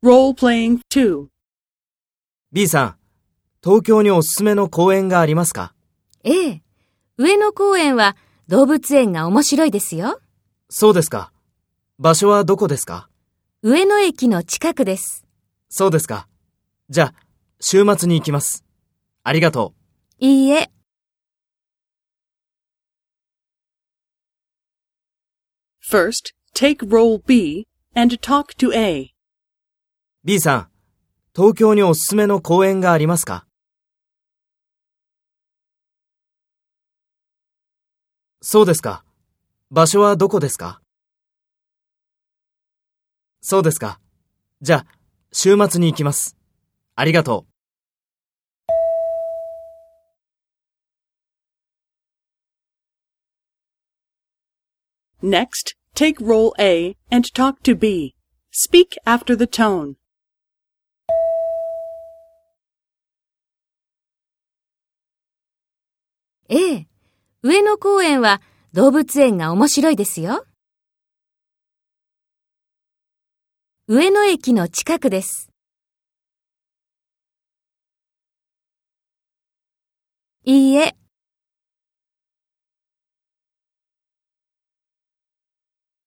[0.00, 1.26] Role-playing 2.
[2.52, 2.96] B さん、
[3.64, 5.74] 東京におすすめの公園がありますか？
[6.22, 6.62] ええ。
[7.16, 8.16] 上野公園は
[8.46, 10.20] 動物園が面白いですよ。
[10.70, 11.32] そうですか。
[11.98, 13.08] 場所はどこですか？
[13.62, 15.26] 上野駅の近くです。
[15.68, 16.28] そうですか。
[16.88, 17.14] じゃあ、
[17.58, 18.64] 週末に行きます。
[19.24, 19.74] ありがと
[20.20, 20.24] う。
[20.24, 20.70] いいえ。
[25.90, 29.12] First, take role B and talk to A.
[30.24, 30.68] B さん、
[31.34, 33.46] 東京におすすめの公園がありますか？
[38.42, 39.04] そうですか。
[39.70, 40.82] 場所はどこですか？
[43.40, 44.00] そうですか。
[44.60, 44.86] じゃあ、
[45.32, 46.36] 週末に行きます。
[46.96, 47.46] ありがと
[55.22, 55.26] う。
[55.26, 58.14] Next, take role A and talk to B.
[58.52, 59.94] Speak after the tone.
[66.50, 66.86] ええ。
[67.42, 68.40] 上野公園は
[68.72, 70.46] 動物園が面白いですよ。
[73.86, 75.50] 上野駅の近くです。
[80.44, 80.97] いいえ。